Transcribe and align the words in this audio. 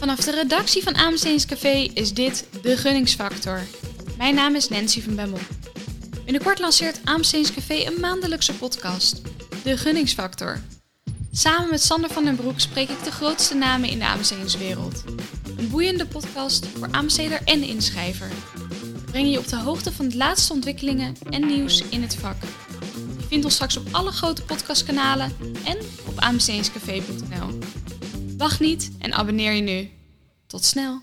Vanaf 0.00 0.20
de 0.20 0.30
redactie 0.30 0.82
van 0.82 0.94
AMC 0.94 1.46
Café 1.46 1.90
is 1.94 2.14
dit 2.14 2.46
De 2.62 2.76
Gunningsfactor. 2.76 3.60
Mijn 4.16 4.34
naam 4.34 4.54
is 4.54 4.68
Nancy 4.68 5.02
van 5.02 5.14
Bemmel. 5.14 5.38
Binnenkort 6.24 6.58
lanceert 6.58 7.00
AMC 7.04 7.54
Café 7.54 7.86
een 7.86 8.00
maandelijkse 8.00 8.54
podcast, 8.54 9.22
De 9.62 9.76
Gunningsfactor. 9.76 10.60
Samen 11.32 11.70
met 11.70 11.82
Sander 11.82 12.10
van 12.10 12.24
den 12.24 12.36
Broek 12.36 12.60
spreek 12.60 12.88
ik 12.88 13.04
de 13.04 13.10
grootste 13.10 13.54
namen 13.54 13.88
in 13.88 13.98
de 13.98 14.06
AMC-wereld. 14.06 15.04
Een 15.56 15.70
boeiende 15.70 16.06
podcast 16.06 16.66
voor 16.66 16.88
AMC'er 16.90 17.40
en 17.44 17.62
inschrijver. 17.62 18.28
We 18.92 19.10
brengen 19.10 19.30
je 19.30 19.38
op 19.38 19.48
de 19.48 19.56
hoogte 19.58 19.92
van 19.92 20.08
de 20.08 20.16
laatste 20.16 20.52
ontwikkelingen 20.52 21.16
en 21.30 21.46
nieuws 21.46 21.82
in 21.88 22.02
het 22.02 22.16
vak. 22.16 22.36
Je 23.18 23.26
vindt 23.28 23.44
ons 23.44 23.54
straks 23.54 23.76
op 23.76 23.88
alle 23.90 24.10
grote 24.10 24.42
podcastkanalen 24.42 25.32
en 25.64 25.76
op 26.06 26.20
amcscafé.nl. 26.20 27.59
Wacht 28.40 28.60
niet 28.60 28.90
en 28.98 29.12
abonneer 29.12 29.52
je 29.52 29.62
nu. 29.62 29.90
Tot 30.46 30.64
snel! 30.64 31.00